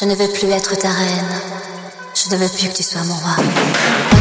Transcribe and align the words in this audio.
je 0.00 0.06
ne 0.06 0.14
veux 0.14 0.28
plus 0.28 0.50
être 0.50 0.74
ta 0.78 0.88
reine. 0.88 1.40
Je 2.14 2.34
ne 2.34 2.40
veux 2.40 2.48
plus 2.48 2.68
que 2.68 2.74
tu 2.74 2.82
sois 2.82 3.02
mon 3.04 3.14
roi. 3.16 4.19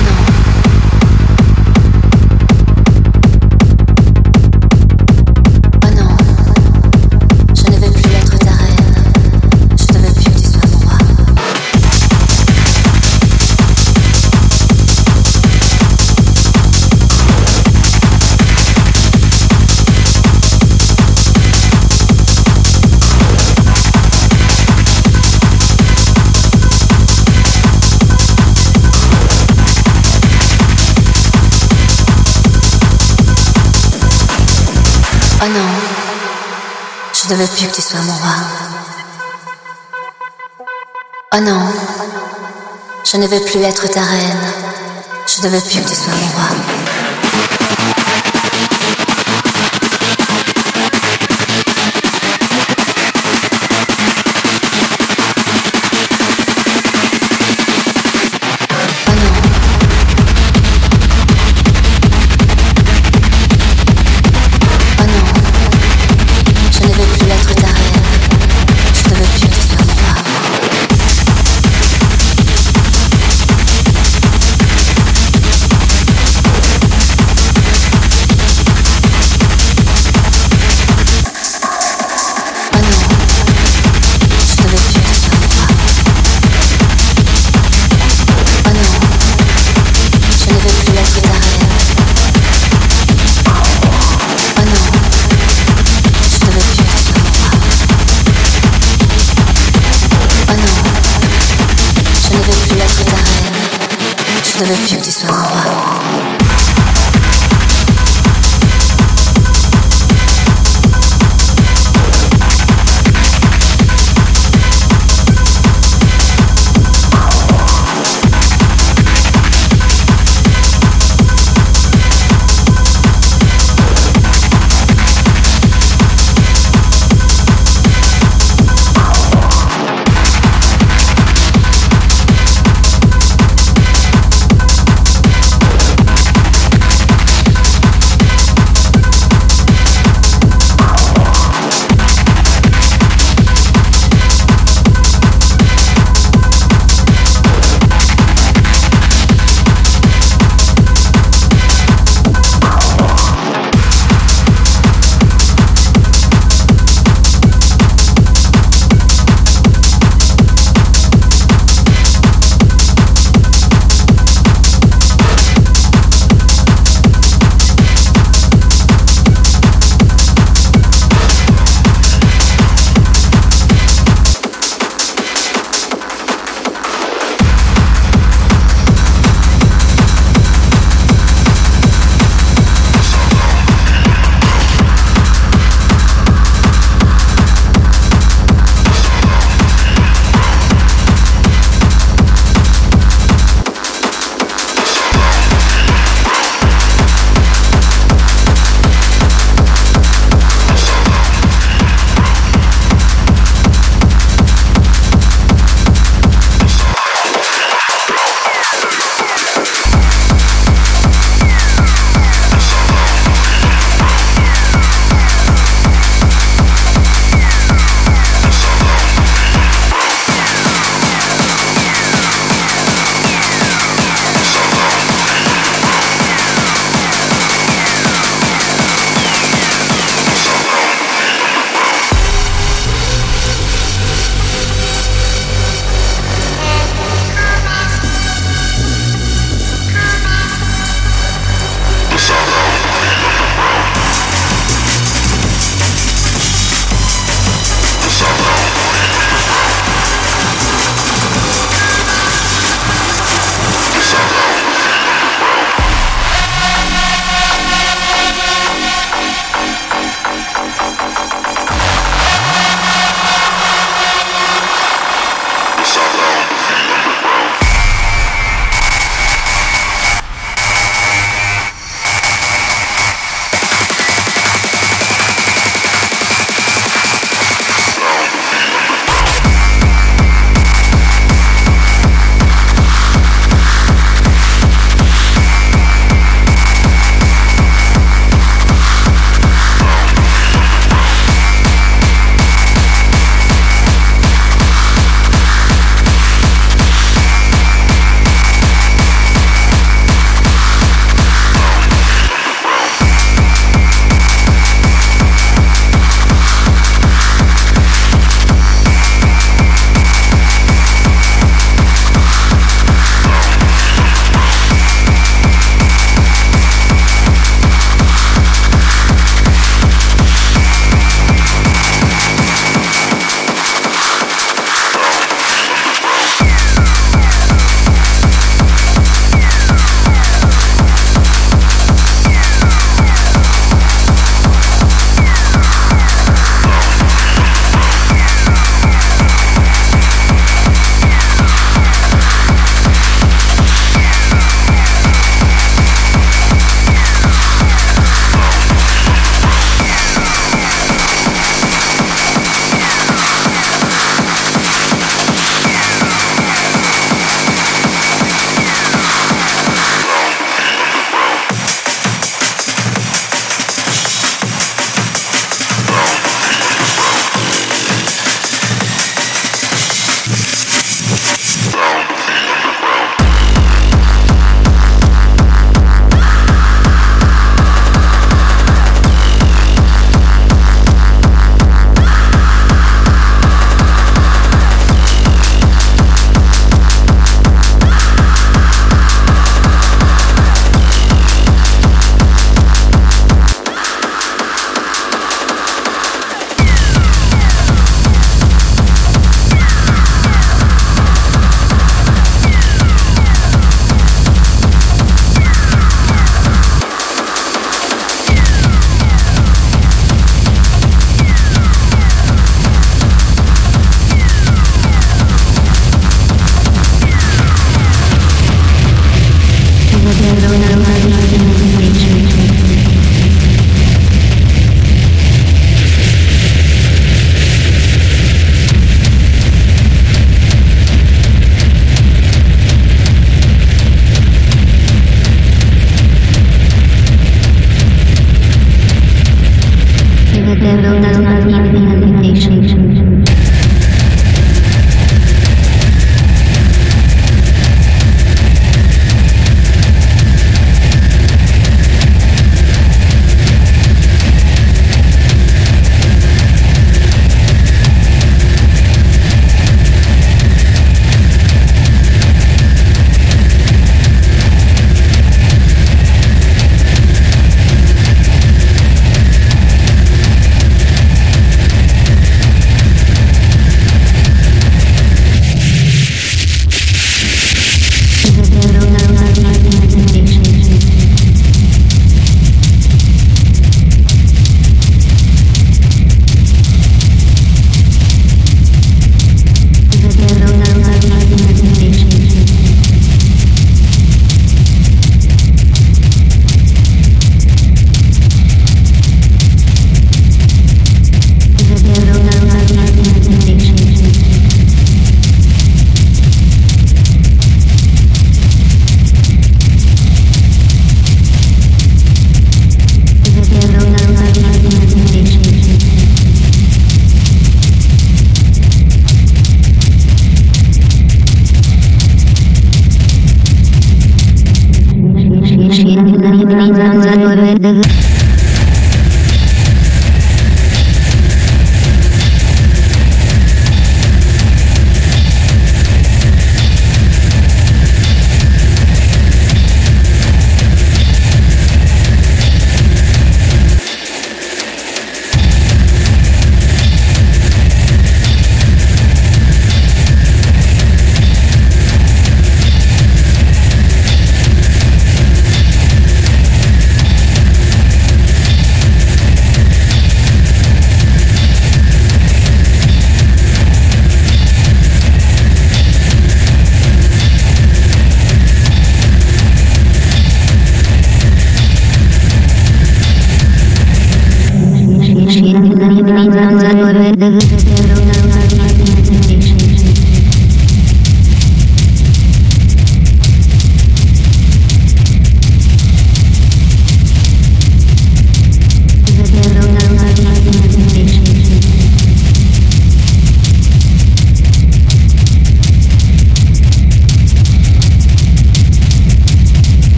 Je 37.30 37.36
ne 37.36 37.42
veux 37.42 37.48
plus 37.48 37.68
que 37.68 37.76
tu 37.76 37.82
sois 37.84 38.00
mon 38.02 38.14
roi. 38.14 38.36
Oh 41.36 41.40
non, 41.42 41.62
je 43.06 43.18
ne 43.18 43.28
veux 43.28 43.40
plus 43.42 43.62
être 43.62 43.88
ta 43.88 44.02
reine. 44.02 44.48
Je 45.28 45.44
ne 45.44 45.50
veux 45.50 45.62
plus 45.62 45.80
que 45.80 45.90
tu 45.90 45.96
sois 45.96 46.14
mon 46.14 46.28
roi. 46.28 46.99